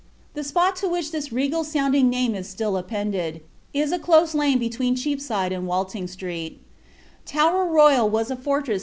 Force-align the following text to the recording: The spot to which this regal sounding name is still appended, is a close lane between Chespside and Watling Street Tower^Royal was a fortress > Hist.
The 0.33 0.43
spot 0.43 0.75
to 0.77 0.89
which 0.89 1.11
this 1.11 1.31
regal 1.31 1.63
sounding 1.63 2.09
name 2.09 2.33
is 2.33 2.49
still 2.49 2.75
appended, 2.75 3.41
is 3.71 3.91
a 3.91 3.99
close 3.99 4.33
lane 4.33 4.57
between 4.57 4.95
Chespside 4.95 5.51
and 5.51 5.67
Watling 5.67 6.07
Street 6.07 6.59
Tower^Royal 7.27 8.09
was 8.09 8.31
a 8.31 8.35
fortress 8.35 8.69
> 8.69 8.69
Hist. 8.69 8.79